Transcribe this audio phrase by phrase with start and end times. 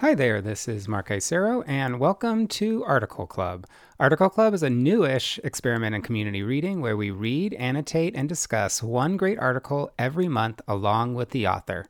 [0.00, 3.66] Hi there, this is Mark Isero, and welcome to Article Club.
[3.98, 8.82] Article Club is a newish experiment in community reading where we read, annotate, and discuss
[8.82, 11.86] one great article every month along with the author.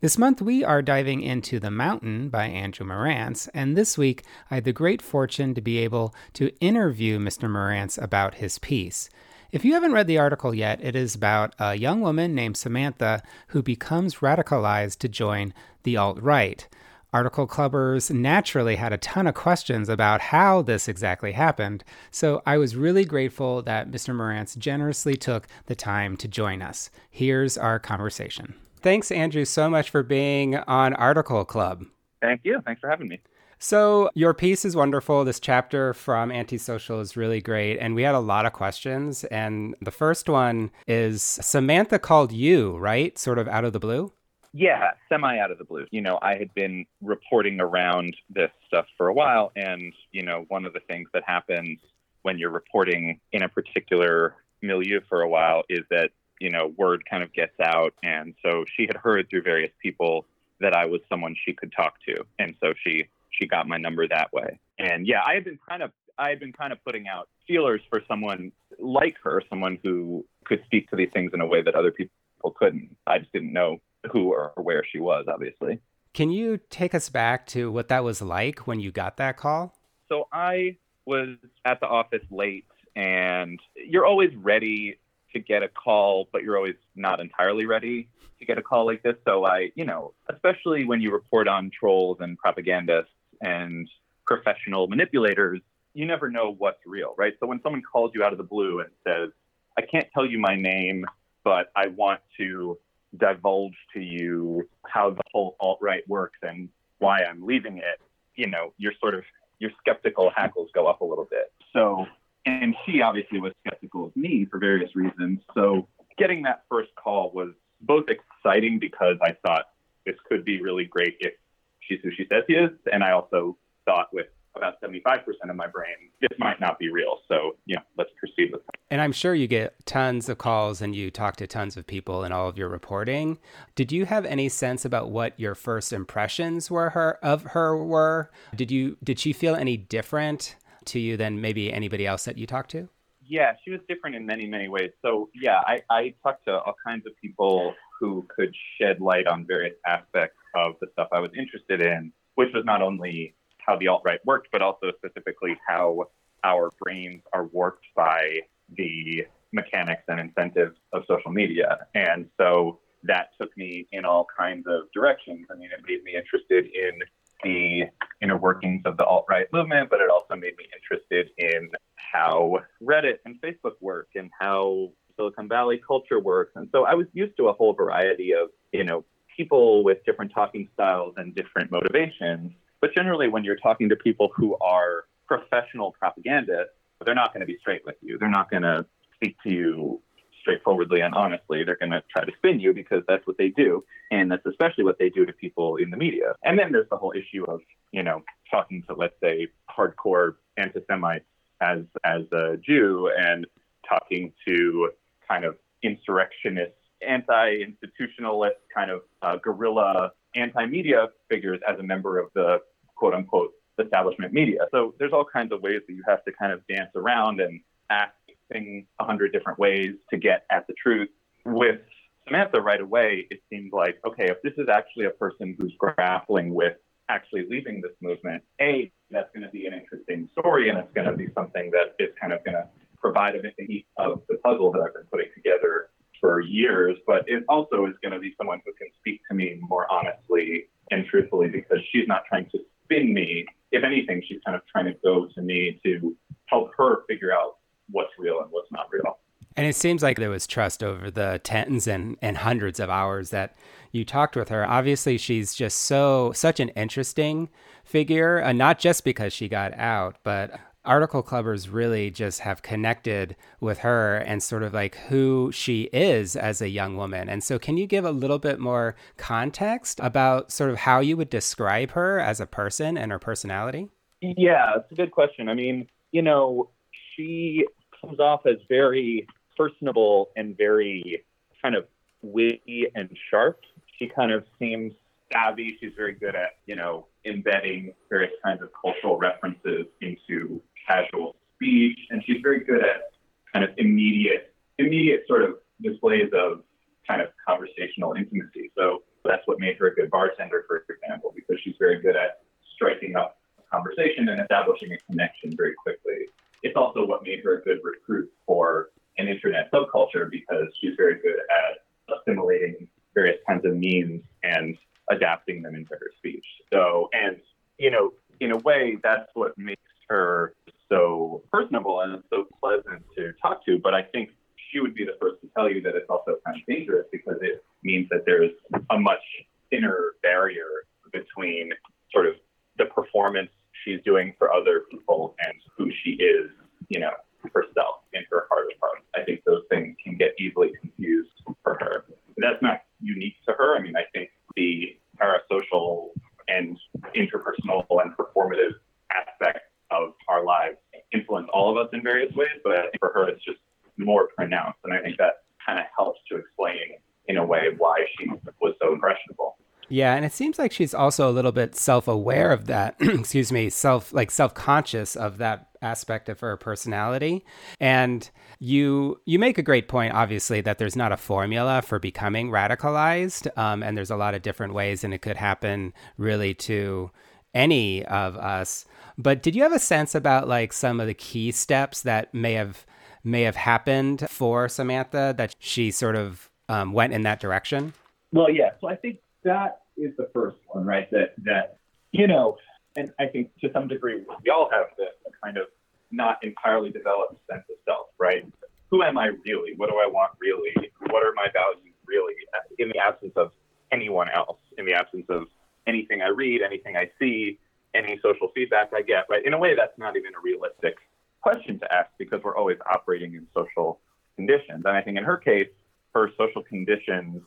[0.00, 4.54] This month we are diving into The Mountain by Andrew Marantz, and this week I
[4.54, 7.46] had the great fortune to be able to interview Mr.
[7.46, 9.10] Marantz about his piece.
[9.52, 13.22] If you haven't read the article yet, it is about a young woman named Samantha
[13.48, 15.52] who becomes radicalized to join
[15.82, 16.66] the alt right.
[17.12, 22.56] Article Clubbers naturally had a ton of questions about how this exactly happened, so I
[22.56, 24.14] was really grateful that Mr.
[24.14, 26.90] Marantz generously took the time to join us.
[27.10, 28.54] Here's our conversation.
[28.80, 31.84] Thanks, Andrew, so much for being on Article Club.
[32.22, 32.60] Thank you.
[32.64, 33.20] Thanks for having me.
[33.62, 35.22] So, your piece is wonderful.
[35.22, 37.76] This chapter from Antisocial is really great.
[37.78, 39.24] And we had a lot of questions.
[39.24, 43.18] And the first one is Samantha called you, right?
[43.18, 44.14] Sort of out of the blue?
[44.52, 45.86] Yeah, semi out of the blue.
[45.90, 50.44] You know, I had been reporting around this stuff for a while, and you know,
[50.48, 51.78] one of the things that happens
[52.22, 57.04] when you're reporting in a particular milieu for a while is that you know word
[57.08, 60.26] kind of gets out, and so she had heard through various people
[60.60, 64.08] that I was someone she could talk to, and so she she got my number
[64.08, 64.58] that way.
[64.80, 67.82] And yeah, I had been kind of I had been kind of putting out feelers
[67.88, 71.76] for someone like her, someone who could speak to these things in a way that
[71.76, 72.10] other people
[72.56, 72.96] couldn't.
[73.06, 73.78] I just didn't know
[74.12, 75.80] who or where she was, obviously.
[76.12, 79.74] Can you take us back to what that was like when you got that call?
[80.08, 84.98] So I was at the office late, and you're always ready
[85.32, 88.08] to get a call, but you're always not entirely ready
[88.40, 89.14] to get a call like this.
[89.24, 93.88] So I, you know, especially when you report on trolls and propagandists and
[94.26, 95.60] professional manipulators,
[95.94, 97.34] you never know what's real, right?
[97.38, 99.30] So when someone calls you out of the blue and says,
[99.76, 101.06] I can't tell you my name,
[101.44, 102.78] but I want to
[103.16, 108.00] divulge to you how the whole alt right works and why I'm leaving it,
[108.34, 109.24] you know, you're sort of
[109.58, 111.52] your skeptical hackles go up a little bit.
[111.72, 112.06] So,
[112.46, 115.40] and she obviously was skeptical of me for various reasons.
[115.54, 117.50] So, getting that first call was
[117.80, 119.66] both exciting because I thought
[120.04, 121.34] this could be really great if
[121.80, 124.26] she's who she says she is, and I also thought with
[124.56, 127.18] about 75% of my brain, this might not be real.
[127.28, 128.80] So, yeah, let's proceed with that.
[128.90, 132.24] And I'm sure you get tons of calls and you talk to tons of people
[132.24, 133.38] in all of your reporting.
[133.74, 138.30] Did you have any sense about what your first impressions were her of her were?
[138.54, 140.56] Did you did she feel any different
[140.86, 142.88] to you than maybe anybody else that you talked to?
[143.24, 144.90] Yeah, she was different in many, many ways.
[145.02, 149.46] So yeah, I, I talked to all kinds of people who could shed light on
[149.46, 153.34] various aspects of the stuff I was interested in, which was not only
[153.66, 156.04] how the alt right worked, but also specifically how
[156.44, 158.40] our brains are warped by
[158.76, 161.86] the mechanics and incentives of social media.
[161.94, 165.46] And so that took me in all kinds of directions.
[165.50, 167.00] I mean, it made me interested in
[167.42, 167.84] the
[168.20, 172.58] inner workings of the alt right movement, but it also made me interested in how
[172.82, 176.52] Reddit and Facebook work and how Silicon Valley culture works.
[176.56, 179.04] And so I was used to a whole variety of, you know,
[179.36, 182.52] people with different talking styles and different motivations.
[182.80, 186.72] But generally, when you're talking to people who are professional propagandists,
[187.04, 188.18] they're not going to be straight with you.
[188.18, 190.00] They're not going to speak to you
[190.40, 191.62] straightforwardly and honestly.
[191.64, 193.84] They're going to try to spin you because that's what they do.
[194.10, 196.34] And that's especially what they do to people in the media.
[196.42, 197.60] And then there's the whole issue of,
[197.92, 201.24] you know, talking to, let's say, hardcore anti Semites
[201.60, 203.46] as, as a Jew and
[203.88, 204.90] talking to
[205.28, 206.72] kind of insurrectionist,
[207.06, 212.58] anti institutionalist, kind of uh, guerrilla anti media figures as a member of the
[213.00, 213.52] quote unquote
[213.82, 214.60] establishment media.
[214.70, 217.60] So there's all kinds of ways that you have to kind of dance around and
[217.88, 218.12] ask
[218.52, 221.08] things a hundred different ways to get at the truth.
[221.46, 221.80] With
[222.26, 226.52] Samantha right away, it seemed like, okay, if this is actually a person who's grappling
[226.54, 226.74] with
[227.08, 231.10] actually leaving this movement, A, that's going to be an interesting story and it's going
[231.10, 232.68] to be something that is kind of going to
[233.00, 235.88] provide a piece of the puzzle that I've been putting together
[236.20, 239.58] for years, but it also is going to be someone who can speak to me
[239.62, 242.58] more honestly and truthfully because she's not trying to
[242.90, 243.46] spin me.
[243.72, 246.16] If anything, she's kind of trying to go to me to
[246.46, 247.56] help her figure out
[247.90, 249.18] what's real and what's not real.
[249.56, 253.30] And it seems like there was trust over the tens and, and hundreds of hours
[253.30, 253.56] that
[253.92, 254.66] you talked with her.
[254.66, 257.48] Obviously, she's just so such an interesting
[257.84, 260.52] figure, and not just because she got out, but
[260.84, 266.36] article clubbers really just have connected with her and sort of like who she is
[266.36, 267.28] as a young woman.
[267.28, 271.16] And so, can you give a little bit more context about sort of how you
[271.16, 273.88] would describe her as a person and her personality?
[274.20, 275.48] Yeah, it's a good question.
[275.48, 276.70] I mean, you know,
[277.16, 277.66] she
[278.00, 279.26] comes off as very
[279.56, 281.24] personable and very
[281.62, 281.86] kind of
[282.22, 283.60] witty and sharp.
[283.98, 284.92] She kind of seems
[285.32, 285.76] savvy.
[285.80, 291.98] She's very good at, you know, embedding various kinds of cultural references into casual speech.
[292.10, 293.12] And she's very good at
[293.52, 296.62] kind of immediate, immediate sort of displays of
[297.08, 298.70] kind of conversational intimacy.
[298.76, 302.40] So that's what made her a good bartender, for example, because she's very good at
[302.74, 306.26] striking up a conversation and establishing a connection very quickly.
[306.62, 311.20] It's also what made her a good recruit for an internet subculture because she's very
[311.20, 314.76] good at assimilating various kinds of memes and
[315.10, 316.44] adapting them into her speech.
[316.72, 317.36] So, and,
[317.78, 320.54] you know, in a way, that's what makes her
[320.90, 323.78] so personable and so pleasant to talk to.
[323.78, 324.30] But I think
[324.70, 327.38] she would be the first to tell you that it's also kind of dangerous because
[327.40, 328.52] it means that there's
[328.90, 329.22] a much
[329.70, 331.72] thinner barrier between
[332.12, 332.34] sort of
[332.78, 333.50] the performance
[333.84, 336.50] she's doing for other people and who she is,
[336.88, 337.10] you know,
[337.54, 339.06] herself in her heart of hearts.
[339.14, 341.30] I think those things can get easily confused
[341.62, 342.04] for her.
[342.36, 343.76] That's not unique to her.
[343.76, 346.08] I mean, I think the parasocial
[346.48, 346.76] and
[347.14, 348.74] interpersonal and performative
[349.10, 350.76] aspects of our lives
[351.12, 353.58] influence all of us in various ways, but I think for her it's just
[353.96, 354.78] more pronounced.
[354.84, 356.98] And I think that kind of helps to explain
[357.28, 358.26] in a way why she
[358.60, 359.56] was so impressionable.
[359.88, 362.94] Yeah, and it seems like she's also a little bit self-aware of that.
[363.00, 367.44] excuse me, self like self-conscious of that aspect of her personality.
[367.80, 368.30] And
[368.60, 373.56] you you make a great point, obviously, that there's not a formula for becoming radicalized,
[373.58, 377.10] um, and there's a lot of different ways, and it could happen really to
[377.54, 378.84] any of us.
[379.18, 382.54] But did you have a sense about like some of the key steps that may
[382.54, 382.86] have
[383.22, 387.92] may have happened for Samantha that she sort of um, went in that direction?
[388.32, 388.70] Well, yeah.
[388.80, 391.10] So I think that is the first one, right?
[391.10, 391.78] That that
[392.12, 392.56] you know,
[392.96, 395.08] and I think to some degree we all have this
[395.42, 395.66] kind of
[396.10, 398.44] not entirely developed sense of self, right?
[398.90, 399.74] Who am I really?
[399.76, 400.74] What do I want really?
[401.10, 402.34] What are my values really?
[402.78, 403.52] In the absence of
[403.92, 405.46] anyone else, in the absence of
[405.86, 407.58] anything I read, anything I see,
[407.94, 409.44] any social feedback I get, right?
[409.44, 410.96] In a way, that's not even a realistic
[411.42, 414.00] question to ask because we're always operating in social
[414.36, 414.82] conditions.
[414.84, 415.68] And I think in her case,
[416.14, 417.42] her social conditions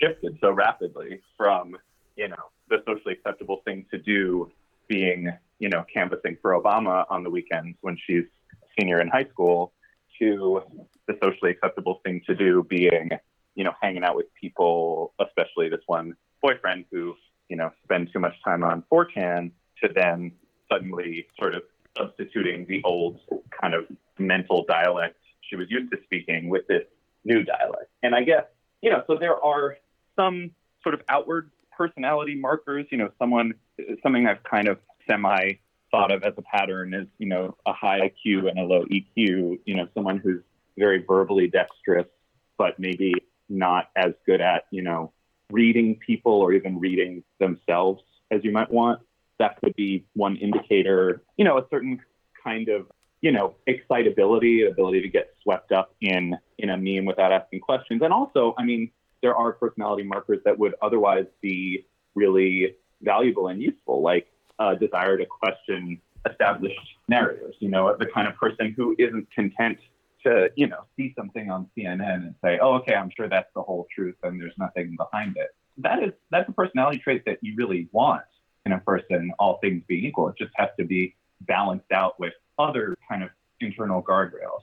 [0.00, 1.76] shifted so rapidly from,
[2.16, 4.50] you know, the socially acceptable thing to do
[4.88, 8.24] being, you know, canvassing for Obama on the weekends when she's
[8.78, 9.72] senior in high school
[10.18, 10.62] to
[11.08, 13.10] the socially acceptable thing to do being,
[13.54, 17.14] you know, hanging out with people, especially this one boyfriend who,
[17.52, 19.50] you know, spend too much time on 4chan
[19.82, 20.32] to then
[20.70, 21.62] suddenly sort of
[21.98, 23.20] substituting the old
[23.60, 23.84] kind of
[24.18, 26.84] mental dialect she was used to speaking with this
[27.26, 27.90] new dialect.
[28.02, 28.44] And I guess,
[28.80, 29.76] you know, so there are
[30.16, 30.52] some
[30.82, 33.52] sort of outward personality markers, you know, someone,
[34.02, 35.52] something I've kind of semi
[35.90, 39.58] thought of as a pattern is, you know, a high IQ and a low EQ,
[39.66, 40.40] you know, someone who's
[40.78, 42.06] very verbally dexterous,
[42.56, 43.12] but maybe
[43.50, 45.12] not as good at, you know,
[45.52, 49.00] reading people or even reading themselves as you might want.
[49.38, 52.00] That could be one indicator, you know, a certain
[52.42, 52.86] kind of
[53.22, 58.02] you know, excitability, ability to get swept up in in a meme without asking questions.
[58.02, 58.90] And also, I mean,
[59.22, 64.26] there are personality markers that would otherwise be really valuable and useful, like
[64.58, 66.78] a desire to question established
[67.08, 67.56] narratives.
[67.60, 69.78] You know, the kind of person who isn't content
[70.24, 73.62] to, you know, see something on CNN and say, "Oh, okay, I'm sure that's the
[73.62, 77.54] whole truth, and there's nothing behind it." That is that's a personality trait that you
[77.56, 78.22] really want
[78.66, 80.28] in a person, all things being equal.
[80.28, 83.30] It just has to be balanced out with other kind of
[83.60, 84.62] internal guardrails.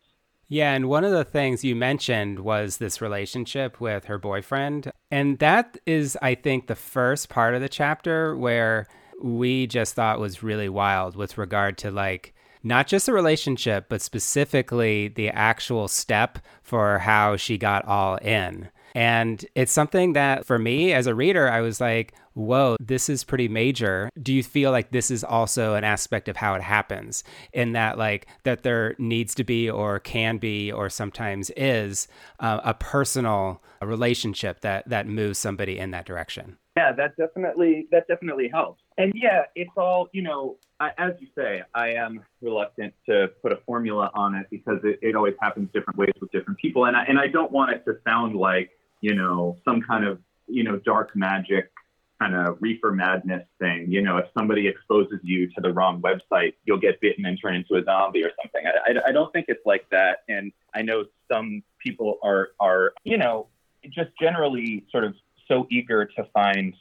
[0.51, 4.91] Yeah, and one of the things you mentioned was this relationship with her boyfriend.
[5.11, 8.87] And that is, I think, the first part of the chapter where
[9.21, 14.01] we just thought was really wild with regard to like not just the relationship, but
[14.01, 18.69] specifically the actual step for how she got all in.
[18.95, 23.23] And it's something that for me as a reader, I was like, whoa, this is
[23.23, 24.09] pretty major.
[24.21, 27.23] Do you feel like this is also an aspect of how it happens
[27.53, 32.07] in that, like, that there needs to be or can be or sometimes is
[32.39, 36.57] uh, a personal relationship that, that moves somebody in that direction?
[36.77, 38.81] Yeah, that definitely that definitely helps.
[38.99, 40.57] And yeah, it's all you know.
[40.81, 44.99] I, as you say, I am reluctant to put a formula on it because it,
[45.01, 47.83] it always happens different ways with different people, and I, and I don't want it
[47.85, 51.71] to sound like you know some kind of you know dark magic
[52.19, 53.89] kind of reefer madness thing.
[53.89, 57.55] You know, if somebody exposes you to the wrong website, you'll get bitten and turn
[57.55, 58.65] into a zombie or something.
[58.67, 60.23] I, I, I don't think it's like that.
[60.27, 63.47] And I know some people are are you know
[63.89, 65.15] just generally sort of
[65.47, 66.73] so eager to find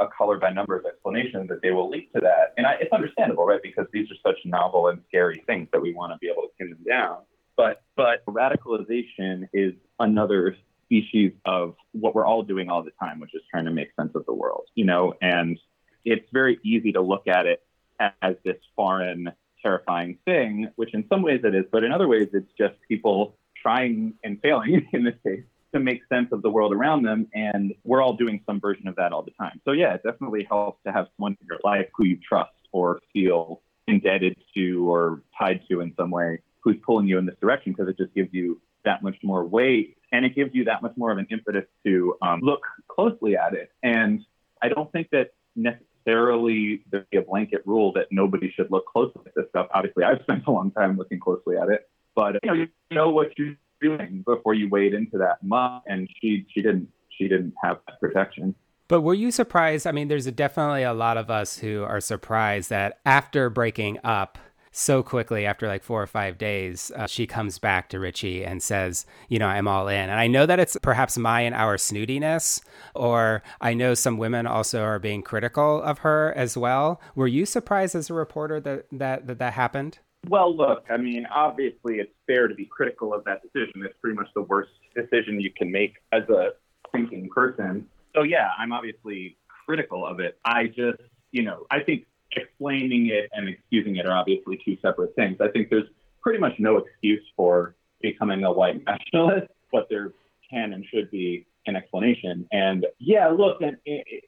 [0.00, 2.54] a color by numbers explanation that they will leap to that.
[2.56, 3.60] And I, it's understandable, right?
[3.62, 6.48] Because these are such novel and scary things that we want to be able to
[6.58, 7.18] pin them down.
[7.56, 13.34] But but radicalization is another species of what we're all doing all the time, which
[13.34, 15.58] is trying to make sense of the world, you know, and
[16.04, 17.62] it's very easy to look at it
[18.00, 19.32] as this foreign,
[19.62, 23.36] terrifying thing, which in some ways it is, but in other ways it's just people
[23.60, 25.44] trying and failing in this case
[25.74, 27.28] to make sense of the world around them.
[27.34, 29.60] And we're all doing some version of that all the time.
[29.64, 33.00] So, yeah, it definitely helps to have someone in your life who you trust or
[33.12, 37.72] feel indebted to or tied to in some way who's pulling you in this direction
[37.72, 40.92] because it just gives you that much more weight and it gives you that much
[40.96, 43.70] more of an impetus to um, look closely at it.
[43.82, 44.20] And
[44.62, 49.22] I don't think that necessarily there'd be a blanket rule that nobody should look closely
[49.26, 49.66] at this stuff.
[49.74, 53.10] Obviously, I've spent a long time looking closely at it, but you know, you know
[53.10, 53.54] what you're
[53.84, 55.82] doing before you wade into that muck.
[55.86, 58.54] And she she didn't she didn't have that protection.
[58.88, 59.86] But were you surprised?
[59.86, 64.38] I mean, there's definitely a lot of us who are surprised that after breaking up
[64.76, 68.60] so quickly, after like four or five days, uh, she comes back to Richie and
[68.60, 70.10] says, You know, I'm all in.
[70.10, 72.60] And I know that it's perhaps my and our snootiness,
[72.92, 77.00] or I know some women also are being critical of her as well.
[77.14, 80.00] Were you surprised as a reporter that that, that, that happened?
[80.28, 83.82] Well, look, I mean, obviously it's fair to be critical of that decision.
[83.84, 86.50] It's pretty much the worst decision you can make as a
[86.92, 87.86] thinking person.
[88.14, 90.38] So yeah, I'm obviously critical of it.
[90.44, 91.00] I just,
[91.32, 95.38] you know, I think explaining it and excusing it are obviously two separate things.
[95.40, 95.88] I think there's
[96.22, 100.12] pretty much no excuse for becoming a white nationalist, but there
[100.50, 102.46] can and should be an explanation.
[102.52, 103.76] And yeah, look, in,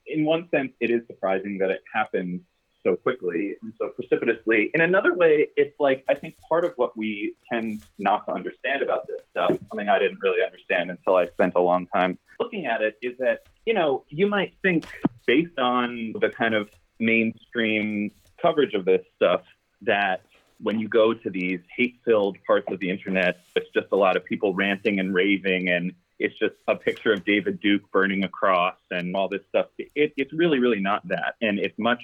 [0.07, 2.41] in one sense, it is surprising that it happened
[2.87, 4.71] so quickly and so precipitously.
[4.73, 8.83] In another way, it's like I think part of what we tend not to understand
[8.83, 12.66] about this stuff, something I didn't really understand until I spent a long time looking
[12.66, 14.87] at it, is that, you know, you might think
[15.26, 19.43] based on the kind of mainstream coverage of this stuff
[19.83, 20.23] that
[20.61, 24.16] when you go to these hate filled parts of the internet, it's just a lot
[24.16, 28.28] of people ranting and raving and it's just a picture of David Duke burning a
[28.28, 29.66] cross and all this stuff.
[29.76, 31.35] It, it's really, really not that.
[31.43, 32.02] And it's much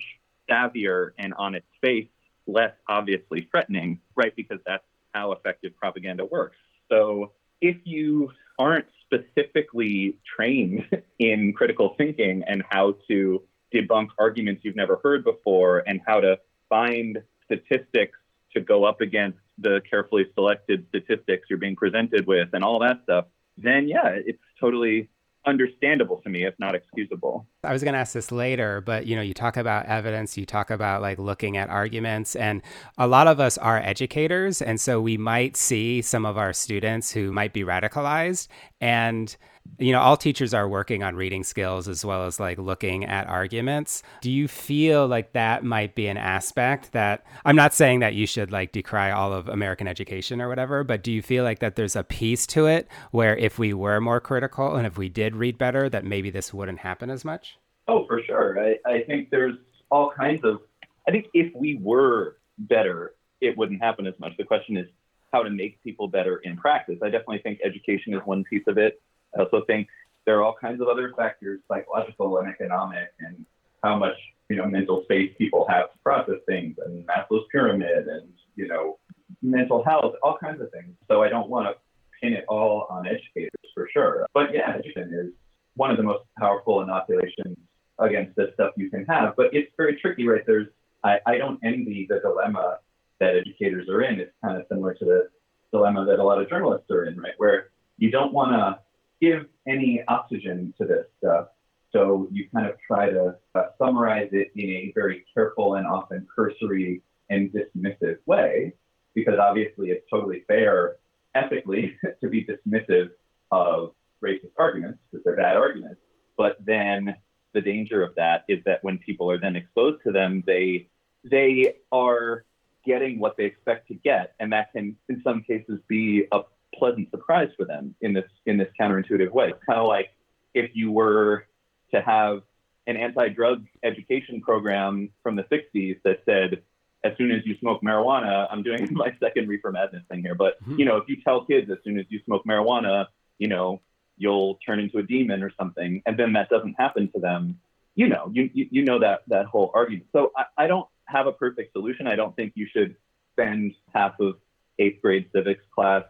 [0.50, 2.08] savvier and on its face
[2.46, 4.34] less obviously threatening, right?
[4.34, 4.84] Because that's
[5.14, 6.56] how effective propaganda works.
[6.90, 10.86] So if you aren't specifically trained
[11.18, 16.38] in critical thinking and how to debunk arguments you've never heard before and how to
[16.68, 18.18] find statistics
[18.54, 23.00] to go up against the carefully selected statistics you're being presented with and all that
[23.04, 25.08] stuff, then yeah, it's totally
[25.46, 27.46] understandable to me if not excusable.
[27.64, 30.46] I was going to ask this later but you know you talk about evidence you
[30.46, 32.62] talk about like looking at arguments and
[32.98, 37.10] a lot of us are educators and so we might see some of our students
[37.10, 38.48] who might be radicalized
[38.80, 39.36] and
[39.78, 43.26] you know all teachers are working on reading skills as well as like looking at
[43.26, 44.02] arguments.
[44.20, 48.26] Do you feel like that might be an aspect that i'm not saying that you
[48.26, 51.76] should like decry all of american education or whatever but do you feel like that
[51.76, 55.36] there's a piece to it where if we were more critical and if we did
[55.36, 57.56] read better that maybe this wouldn't happen as much?
[57.88, 58.58] Oh for sure.
[58.58, 59.56] I, I think there's
[59.90, 60.60] all kinds of
[61.06, 64.32] i think if we were better it wouldn't happen as much.
[64.38, 64.86] The question is
[65.32, 66.98] how to make people better in practice.
[67.02, 69.02] I definitely think education is one piece of it
[69.36, 69.88] I also think
[70.26, 73.44] there are all kinds of other factors, psychological and economic, and
[73.82, 74.16] how much
[74.48, 78.98] you know mental space people have to process things, and Maslow's pyramid, and you know
[79.42, 80.94] mental health, all kinds of things.
[81.08, 81.74] So I don't want to
[82.20, 84.26] pin it all on educators for sure.
[84.34, 85.32] But yeah, education is
[85.74, 87.56] one of the most powerful inoculations
[87.98, 89.34] against this stuff you can have.
[89.36, 90.42] But it's very tricky, right?
[90.46, 90.68] There's
[91.04, 92.78] I, I don't envy the dilemma
[93.18, 94.20] that educators are in.
[94.20, 95.28] It's kind of similar to the
[95.72, 97.34] dilemma that a lot of journalists are in, right?
[97.38, 98.78] Where you don't want to
[99.22, 101.46] give any oxygen to this stuff.
[101.92, 106.26] So you kind of try to uh, summarize it in a very careful and often
[106.34, 108.72] cursory and dismissive way,
[109.14, 110.96] because obviously it's totally fair
[111.34, 113.10] ethically to be dismissive
[113.52, 116.00] of racist arguments because they're bad arguments.
[116.36, 117.14] But then
[117.54, 120.88] the danger of that is that when people are then exposed to them, they
[121.24, 122.44] they are
[122.84, 126.40] getting what they expect to get, and that can, in some cases, be a
[126.74, 129.50] pleasant surprise for them in this in this counterintuitive way.
[129.50, 130.10] It's kind of like
[130.54, 131.46] if you were
[131.92, 132.42] to have
[132.86, 136.62] an anti-drug education program from the 60s that said
[137.04, 140.60] as soon as you smoke marijuana i'm doing my second reefer madness thing here but
[140.62, 140.78] mm-hmm.
[140.78, 143.06] you know if you tell kids as soon as you smoke marijuana
[143.38, 143.80] you know
[144.18, 147.58] you'll turn into a demon or something and then that doesn't happen to them
[147.94, 151.26] you know you you, you know that that whole argument so I, I don't have
[151.26, 152.96] a perfect solution i don't think you should
[153.32, 154.36] spend half of
[154.78, 156.02] eighth grade civics class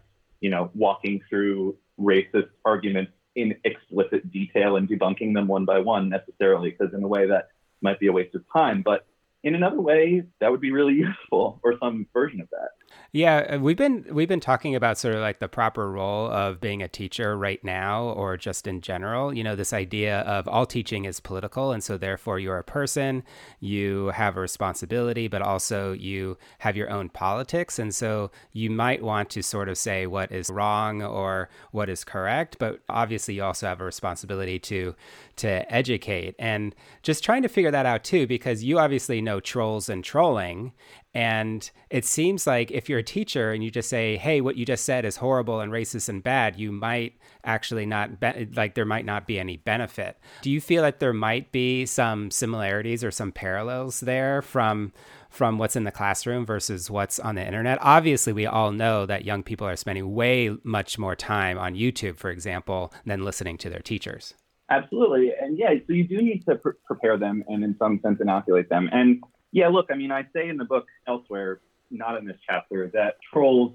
[0.43, 6.11] you know, walking through racist arguments in explicit detail and debunking them one by one
[6.11, 7.49] necessarily, because in a way that
[7.81, 8.83] might be a waste of time.
[8.83, 9.07] But
[9.45, 12.71] in another way, that would be really useful, or some version of that.
[13.15, 16.63] Yeah, uh, we've been we've been talking about sort of like the proper role of
[16.63, 19.35] being a teacher right now or just in general.
[19.35, 23.23] You know, this idea of all teaching is political and so therefore you're a person,
[23.61, 29.03] you have a responsibility, but also you have your own politics and so you might
[29.03, 33.45] want to sort of say what is wrong or what is correct, but obviously you
[33.45, 34.95] also have a responsibility to
[35.37, 39.91] to educate and just trying to figure that out too because you obviously know trolls
[39.91, 40.73] and trolling
[41.14, 44.64] and it seems like if you're a teacher and you just say, hey, what you
[44.64, 47.14] just said is horrible and racist and bad, you might
[47.45, 50.19] actually not, be- like, there might not be any benefit.
[50.40, 54.92] Do you feel like there might be some similarities or some parallels there from?
[55.31, 57.78] From what's in the classroom versus what's on the internet.
[57.81, 62.19] Obviously, we all know that young people are spending way much more time on YouTube,
[62.19, 64.35] for example, than listening to their teachers.
[64.69, 65.33] Absolutely.
[65.40, 68.69] And yeah, so you do need to pr- prepare them and in some sense inoculate
[68.69, 68.90] them.
[68.92, 72.90] And yeah, look, I mean, I say in the book elsewhere, not in this chapter,
[72.94, 73.73] that trolls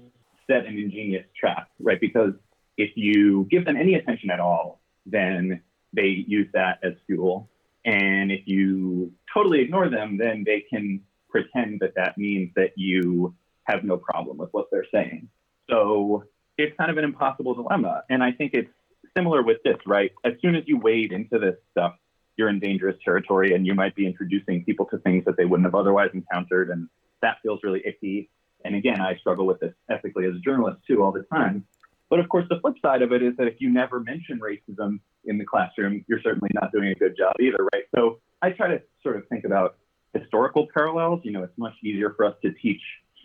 [0.48, 2.00] set an ingenious trap, right?
[2.00, 2.32] Because
[2.76, 7.48] if you give them any attention at all, then they use that as fuel.
[7.84, 13.34] And if you totally ignore them, then they can pretend that that means that you
[13.64, 15.28] have no problem with what they're saying.
[15.70, 16.24] So
[16.56, 18.02] it's kind of an impossible dilemma.
[18.10, 18.70] And I think it's
[19.16, 20.10] similar with this, right?
[20.24, 21.94] As soon as you wade into this stuff,
[22.38, 25.66] you're in dangerous territory and you might be introducing people to things that they wouldn't
[25.66, 26.70] have otherwise encountered.
[26.70, 26.88] And
[27.20, 28.30] that feels really icky.
[28.64, 31.66] And again, I struggle with this ethically as a journalist too all the time.
[32.08, 35.00] But of course, the flip side of it is that if you never mention racism
[35.24, 37.84] in the classroom, you're certainly not doing a good job either, right?
[37.94, 39.76] So I try to sort of think about
[40.14, 41.20] historical parallels.
[41.24, 42.80] You know, it's much easier for us to teach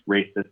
[0.09, 0.49] racist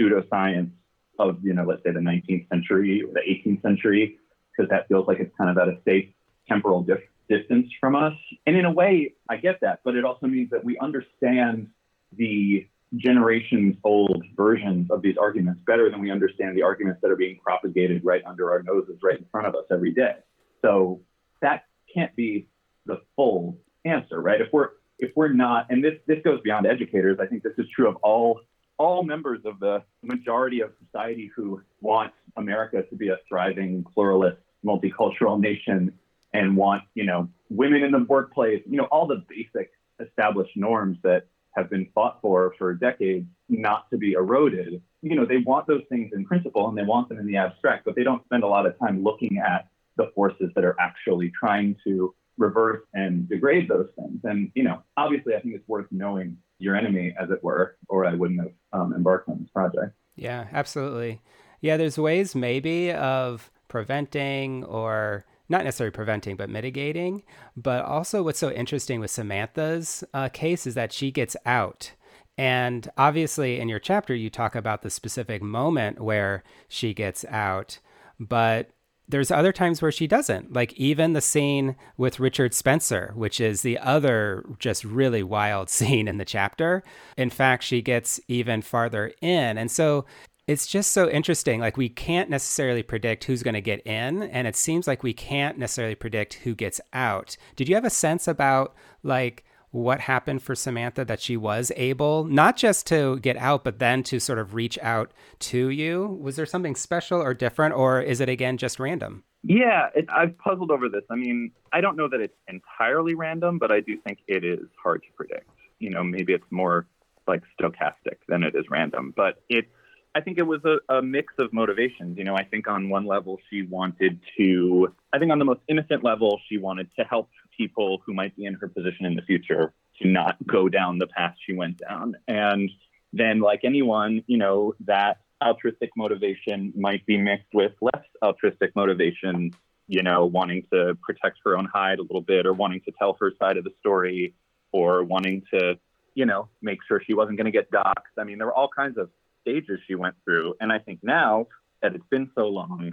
[0.00, 0.70] pseudoscience
[1.18, 4.18] of, you know, let's say the 19th century or the 18th century,
[4.56, 6.08] because that feels like it's kind of at a safe
[6.48, 8.14] temporal dif- distance from us.
[8.46, 11.68] And in a way, I get that, but it also means that we understand
[12.16, 12.66] the
[12.96, 17.38] generations old versions of these arguments better than we understand the arguments that are being
[17.42, 20.14] propagated right under our noses, right in front of us every day.
[20.62, 21.00] So
[21.42, 22.48] that can't be
[22.86, 24.40] the full answer, right?
[24.40, 27.66] If we're if we're not, and this this goes beyond educators, I think this is
[27.74, 28.40] true of all
[28.78, 34.38] all members of the majority of society who want America to be a thriving, pluralist,
[34.64, 35.92] multicultural nation
[36.38, 39.70] and want, you know, women in the workplace, you know, all the basic
[40.00, 44.82] established norms that have been fought for for decades not to be eroded.
[45.02, 47.84] You know, they want those things in principle and they want them in the abstract,
[47.84, 51.32] but they don't spend a lot of time looking at the forces that are actually
[51.38, 54.20] trying to reverse and degrade those things.
[54.24, 58.04] And, you know, obviously, I think it's worth knowing your enemy, as it were, or
[58.04, 59.94] I wouldn't have um, embarked on this project.
[60.16, 61.22] Yeah, absolutely.
[61.60, 67.22] Yeah, there's ways maybe of preventing or not necessarily preventing, but mitigating.
[67.56, 71.92] But also, what's so interesting with Samantha's uh, case is that she gets out.
[72.38, 77.78] And obviously, in your chapter, you talk about the specific moment where she gets out.
[78.20, 78.70] But
[79.08, 80.52] there's other times where she doesn't.
[80.52, 86.08] Like even the scene with Richard Spencer, which is the other just really wild scene
[86.08, 86.82] in the chapter.
[87.16, 89.58] In fact, she gets even farther in.
[89.58, 90.04] And so
[90.46, 91.60] it's just so interesting.
[91.60, 95.12] Like we can't necessarily predict who's going to get in, and it seems like we
[95.12, 97.36] can't necessarily predict who gets out.
[97.56, 102.24] Did you have a sense about like what happened for Samantha that she was able
[102.24, 106.18] not just to get out, but then to sort of reach out to you?
[106.20, 109.24] Was there something special or different, or is it again just random?
[109.42, 111.04] Yeah, it, I've puzzled over this.
[111.10, 114.66] I mean, I don't know that it's entirely random, but I do think it is
[114.82, 115.50] hard to predict.
[115.78, 116.86] You know, maybe it's more
[117.26, 119.68] like stochastic than it is random, but it's
[120.16, 122.16] I think it was a, a, mix of motivations.
[122.16, 125.60] You know, I think on one level, she wanted to, I think on the most
[125.68, 129.20] innocent level, she wanted to help people who might be in her position in the
[129.20, 132.16] future to not go down the path she went down.
[132.28, 132.70] And
[133.12, 139.50] then, like anyone, you know, that altruistic motivation might be mixed with less altruistic motivation,
[139.86, 143.18] you know, wanting to protect her own hide a little bit or wanting to tell
[143.20, 144.34] her side of the story
[144.72, 145.78] or wanting to,
[146.14, 148.16] you know, make sure she wasn't going to get doxxed.
[148.16, 149.10] I mean, there were all kinds of
[149.46, 150.54] stages she went through.
[150.60, 151.46] And I think now
[151.82, 152.92] that it's been so long,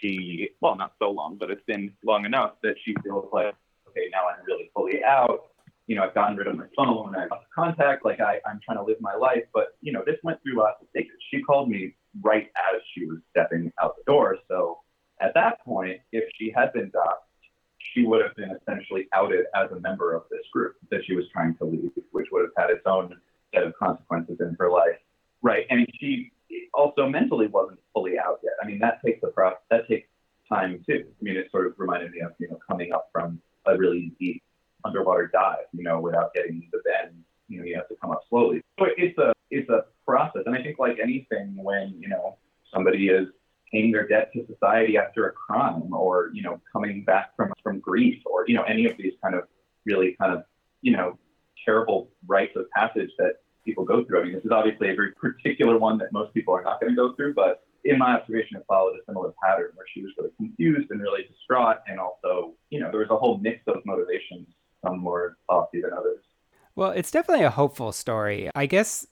[0.00, 3.54] she, well, not so long, but it's been long enough that she feels like,
[3.88, 5.50] okay, now I'm really fully out.
[5.86, 8.78] You know, I've gotten rid of my phone, I lost contact, like I, I'm trying
[8.78, 9.42] to live my life.
[9.52, 11.16] But, you know, this went through lots of stages.
[11.30, 14.38] She called me right as she was stepping out the door.
[14.48, 14.78] So
[15.20, 17.26] at that point, if she had been doxxed,
[17.92, 21.24] she would have been essentially outed as a member of this group that she was
[21.32, 23.16] trying to leave, which would have had its own
[23.52, 24.98] set of consequences in her life.
[25.42, 25.66] Right.
[25.70, 26.32] I mean, she
[26.74, 28.52] also mentally wasn't fully out yet.
[28.62, 29.60] I mean, that takes a process.
[29.70, 30.08] That takes
[30.48, 31.04] time too.
[31.06, 34.12] I mean, it sort of reminded me of you know coming up from a really
[34.18, 34.42] deep
[34.84, 35.66] underwater dive.
[35.72, 37.16] You know, without getting the bend.
[37.48, 38.62] You know, you have to come up slowly.
[38.78, 42.36] So it's a it's a process, and I think like anything when you know
[42.72, 43.28] somebody is
[43.70, 47.78] paying their debt to society after a crime or, you know, coming back from, from
[47.78, 49.44] grief or, you know, any of these kind of
[49.84, 50.44] really kind of,
[50.82, 51.18] you know,
[51.64, 54.20] terrible rites of passage that people go through.
[54.20, 56.92] I mean, this is obviously a very particular one that most people are not going
[56.92, 60.12] to go through, but in my observation, it followed a similar pattern where she was
[60.18, 61.78] really confused and really distraught.
[61.86, 64.48] And also, you know, there was a whole mix of motivations,
[64.84, 66.18] some more lofty than others.
[66.74, 68.50] Well, it's definitely a hopeful story.
[68.54, 69.06] I guess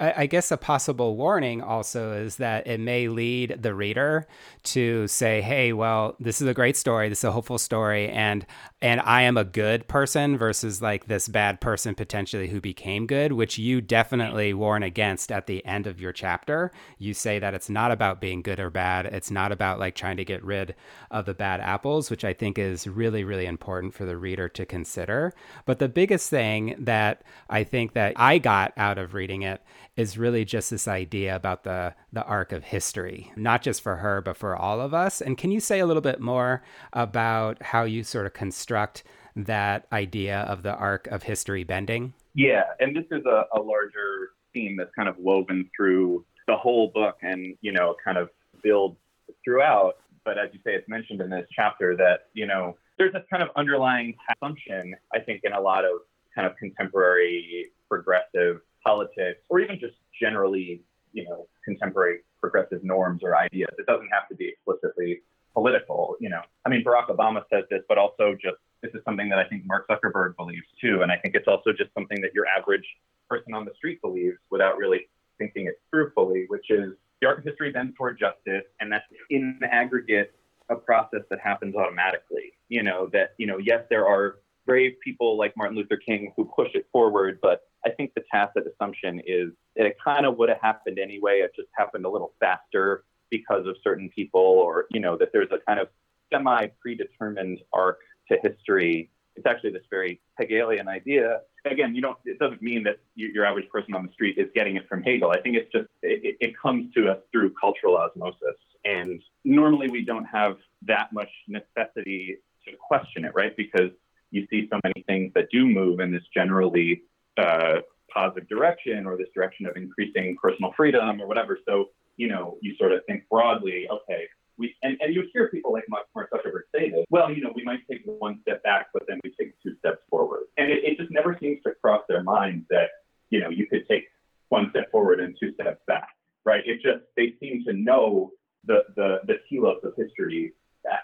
[0.00, 4.26] I, guess a possible warning also is that it may lead the reader
[4.64, 7.08] to say, "Hey, well, this is a great story.
[7.08, 8.46] This is a hopeful story, and
[8.80, 13.32] and I am a good person versus like this bad person potentially who became good,"
[13.32, 16.70] which you definitely warn against at the end of your chapter.
[16.98, 19.06] You say that it's not about being good or bad.
[19.06, 20.74] It's not about like trying to get rid
[21.10, 24.66] of the bad apples, which I think is really really important for the reader to
[24.66, 25.32] consider.
[25.66, 29.62] But the biggest thing that I think that I got out of reading it
[29.96, 34.20] is really just this idea about the the arc of history, not just for her
[34.20, 35.20] but for all of us.
[35.20, 39.04] And can you say a little bit more about how you sort of construct
[39.36, 42.14] that idea of the arc of history bending?
[42.34, 46.88] Yeah, and this is a, a larger theme that's kind of woven through the whole
[46.88, 48.30] book and, you know, kind of
[48.62, 48.96] builds
[49.44, 49.96] throughout.
[50.24, 53.42] But as you say, it's mentioned in this chapter that, you know, there's this kind
[53.42, 56.00] of underlying assumption, I think, in a lot of
[56.34, 63.36] kind of contemporary progressive politics or even just generally, you know, contemporary progressive norms or
[63.36, 63.70] ideas.
[63.78, 65.20] It doesn't have to be explicitly
[65.54, 66.42] political, you know.
[66.66, 69.64] I mean, Barack Obama says this, but also just this is something that I think
[69.64, 71.02] Mark Zuckerberg believes too.
[71.02, 72.86] And I think it's also just something that your average
[73.28, 77.38] person on the street believes without really thinking it through fully, which is the art
[77.38, 78.64] of history bends toward justice.
[78.80, 80.34] And that's in the aggregate
[80.68, 82.54] a process that happens automatically.
[82.68, 86.44] You know, that, you know, yes, there are brave people like Martin Luther King who
[86.44, 90.48] push it forward, but I think the tacit assumption is that it kind of would
[90.48, 91.40] have happened anyway.
[91.40, 95.50] It just happened a little faster because of certain people, or you know, that there's
[95.50, 95.88] a kind of
[96.32, 97.98] semi predetermined arc
[98.30, 99.10] to history.
[99.34, 101.40] It's actually this very Hegelian idea.
[101.64, 102.18] Again, you don't.
[102.24, 105.02] It doesn't mean that you, your average person on the street is getting it from
[105.02, 105.30] Hegel.
[105.30, 110.04] I think it's just it, it comes to us through cultural osmosis, and normally we
[110.04, 113.56] don't have that much necessity to question it, right?
[113.56, 113.90] Because
[114.32, 117.02] you see so many things that do move in this generally
[117.38, 117.76] uh,
[118.12, 121.58] positive direction or this direction of increasing personal freedom or whatever.
[121.68, 124.24] So, you know, you sort of think broadly, okay,
[124.58, 127.62] we, and, and you hear people like Mark Zuckerberg say this, well, you know, we
[127.62, 130.44] might take one step back, but then we take two steps forward.
[130.58, 132.88] And it, it just never seems to cross their minds that,
[133.30, 134.04] you know, you could take
[134.48, 136.08] one step forward and two steps back,
[136.44, 136.62] right?
[136.66, 138.32] It just, they seem to know
[138.64, 140.52] the, the, the telos of history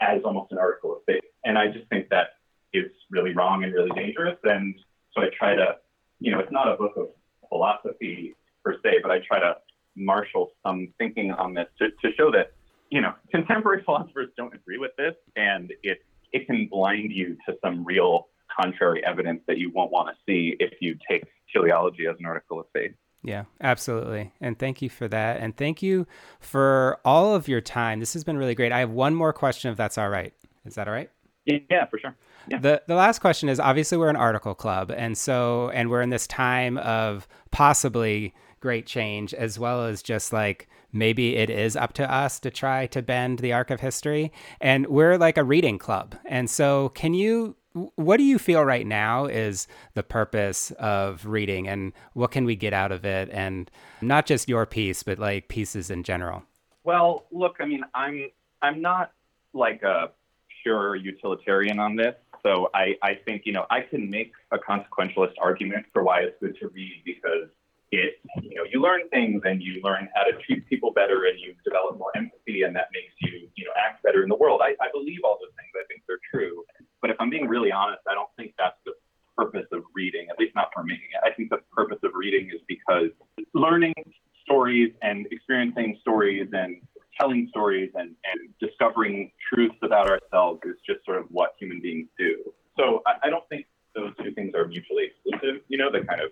[0.01, 1.23] as almost an article of faith.
[1.45, 2.29] And I just think that
[2.73, 4.39] is really wrong and really dangerous.
[4.45, 4.75] And
[5.15, 5.77] so I try to
[6.21, 7.09] you know, it's not a book of
[7.49, 9.57] philosophy per se, but I try to
[9.97, 12.53] marshal some thinking on this to, to show that,
[12.91, 15.99] you know, contemporary philosophers don't agree with this, and it
[16.33, 18.29] it can blind you to some real
[18.61, 22.61] contrary evidence that you won't want to see if you take teleology as an article
[22.61, 22.93] of faith.
[23.23, 24.33] Yeah, absolutely.
[24.41, 25.39] And thank you for that.
[25.39, 26.07] And thank you
[26.39, 27.99] for all of your time.
[27.99, 28.73] This has been really great.
[28.73, 30.35] I have one more question, if that's all right.
[30.67, 31.11] Is that all right?
[31.49, 32.15] Yeah, for sure.
[32.49, 32.59] Yeah.
[32.59, 36.11] The the last question is obviously we're an article club and so and we're in
[36.11, 41.93] this time of possibly great change as well as just like maybe it is up
[41.93, 45.79] to us to try to bend the arc of history and we're like a reading
[45.79, 46.15] club.
[46.25, 47.57] And so can you
[47.95, 52.57] what do you feel right now is the purpose of reading and what can we
[52.57, 56.43] get out of it and not just your piece but like pieces in general?
[56.85, 58.31] Well, look, I mean, I'm
[58.63, 59.13] I'm not
[59.53, 60.11] like a
[60.63, 62.15] pure utilitarian on this.
[62.43, 66.37] So I, I think, you know, I can make a consequentialist argument for why it's
[66.41, 67.49] good to read because
[67.91, 71.39] it, you know, you learn things and you learn how to treat people better and
[71.41, 74.61] you develop more empathy and that makes you, you know, act better in the world.
[74.63, 75.71] I, I believe all those things.
[75.75, 76.65] I think they're true.
[77.01, 78.93] But if I'm being really honest, I don't think that's the
[79.37, 80.99] purpose of reading, at least not for me.
[81.25, 83.11] I think the purpose of reading is because
[83.55, 83.95] learning
[84.45, 86.81] stories and experiencing stories and
[87.19, 92.09] telling stories and, and discovering truths about ourselves is just sort of what human beings
[92.19, 92.53] do.
[92.77, 95.63] So I, I don't think those two things are mutually exclusive.
[95.69, 96.31] You know, the kind of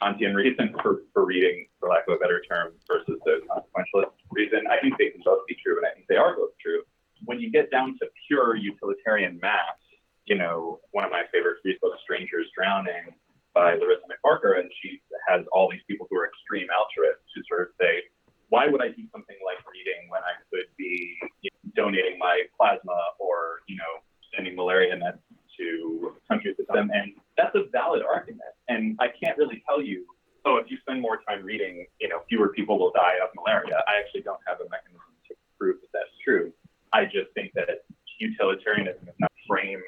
[0.00, 4.60] Kantian reason for, for reading, for lack of a better term, versus the consequentialist reason.
[4.70, 6.82] I think they can both be true, and I think they are both true.
[7.24, 9.82] When you get down to pure utilitarian math,
[10.26, 13.10] you know, one of my favorite free books, Strangers Drowning,
[13.54, 17.62] by Larissa MacFarquhar, and she has all these people who are extreme altruists who sort
[17.62, 18.06] of say,
[18.48, 22.42] why would I do something like reading when I could be you know, donating my
[22.56, 24.02] plasma or, you know,
[24.34, 25.18] sending malaria nets
[25.56, 26.90] to countries with them?
[26.92, 28.52] And that's a valid argument.
[28.68, 30.04] And I can't really tell you,
[30.44, 33.82] oh, if you spend more time reading, you know, fewer people will die of malaria.
[33.88, 36.52] I actually don't have a mechanism to prove that that's true.
[36.92, 37.84] I just think that
[38.18, 39.82] utilitarianism is not a frame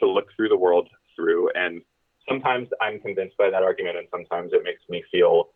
[0.00, 1.50] to look through the world through.
[1.54, 1.82] And
[2.28, 5.50] sometimes I'm convinced by that argument, and sometimes it makes me feel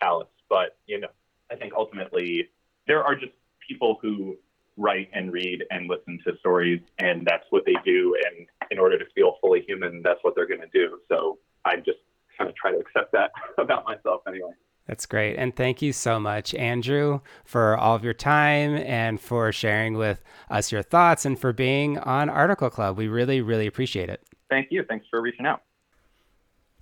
[0.00, 0.28] callous.
[0.48, 1.08] But, you know,
[1.50, 2.48] I think ultimately
[2.86, 3.32] there are just
[3.66, 4.36] people who
[4.76, 8.16] write and read and listen to stories, and that's what they do.
[8.26, 10.98] And in order to feel fully human, that's what they're going to do.
[11.08, 11.98] So I just
[12.36, 14.52] kind of try to accept that about myself anyway.
[14.86, 15.36] That's great.
[15.36, 20.22] And thank you so much, Andrew, for all of your time and for sharing with
[20.48, 22.96] us your thoughts and for being on Article Club.
[22.96, 24.22] We really, really appreciate it.
[24.48, 24.82] Thank you.
[24.88, 25.62] Thanks for reaching out.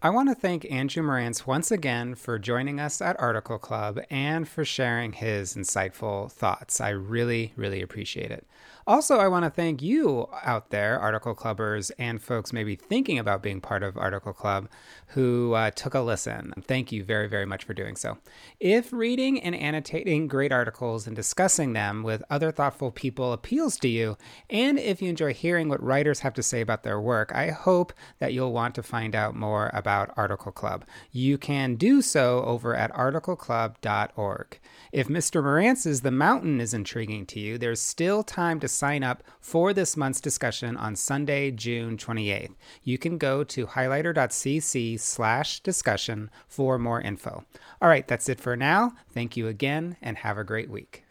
[0.00, 4.48] I want to thank Andrew Marantz once again for joining us at Article Club and
[4.48, 6.80] for sharing his insightful thoughts.
[6.80, 8.46] I really, really appreciate it.
[8.88, 13.42] Also, I want to thank you out there, Article Clubbers, and folks maybe thinking about
[13.42, 14.66] being part of Article Club
[15.08, 16.52] who uh, took a listen.
[16.62, 18.18] Thank you very, very much for doing so.
[18.60, 23.88] If reading and annotating great articles and discussing them with other thoughtful people appeals to
[23.88, 24.16] you,
[24.50, 27.92] and if you enjoy hearing what writers have to say about their work, I hope
[28.20, 30.84] that you'll want to find out more about Article Club.
[31.10, 34.58] You can do so over at articleclub.org.
[34.92, 35.42] If Mr.
[35.42, 39.96] Marantz's The Mountain is intriguing to you, there's still time to sign up for this
[39.96, 42.54] month's discussion on Sunday, June 28th.
[42.82, 47.44] You can go to highlighter.cc slash discussion for more info.
[47.82, 48.92] All right, that's it for now.
[49.12, 51.07] Thank you again and have a great week.